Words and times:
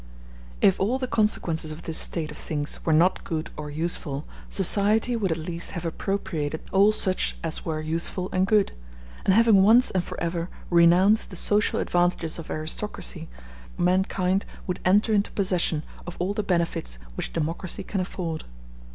If 0.61 0.79
all 0.79 0.97
the 0.97 1.05
consequences 1.05 1.71
of 1.71 1.83
this 1.83 1.99
state 1.99 2.31
of 2.31 2.37
things 2.39 2.83
were 2.83 2.91
not 2.91 3.23
good 3.23 3.51
or 3.55 3.69
useful, 3.69 4.25
society 4.49 5.15
would 5.15 5.31
at 5.31 5.37
least 5.37 5.71
have 5.77 5.85
appropriated 5.85 6.61
all 6.71 6.91
such 6.91 7.37
as 7.43 7.65
were 7.65 7.79
useful 7.81 8.27
and 8.31 8.47
good; 8.47 8.71
and 9.25 9.33
having 9.35 9.61
once 9.61 9.91
and 9.91 10.03
for 10.03 10.19
ever 10.19 10.49
renounced 10.71 11.29
the 11.29 11.35
social 11.35 11.79
advantages 11.79 12.39
of 12.39 12.49
aristocracy, 12.49 13.29
mankind 13.77 14.43
would 14.65 14.79
enter 14.85 15.13
into 15.13 15.29
possession 15.33 15.83
of 16.07 16.17
all 16.19 16.33
the 16.33 16.41
benefits 16.41 16.97
which 17.13 17.31
democracy 17.31 17.83
can 17.83 18.01
afford. 18.01 18.45